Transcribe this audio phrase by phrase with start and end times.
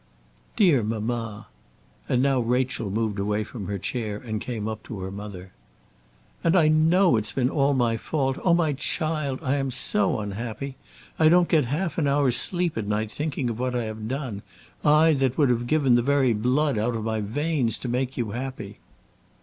[0.55, 1.45] "Dear mamma!"
[2.09, 5.51] And now Rachel moved away from her chair and came up to her mother.
[6.43, 8.39] "And I know it's been all my fault.
[8.43, 10.75] Oh, my child, I am so unhappy!
[11.19, 14.41] I don't get half an hour's sleep at night thinking of what I have done;
[14.83, 18.31] I, that would have given the very blood out of my veins to make you
[18.31, 18.79] happy."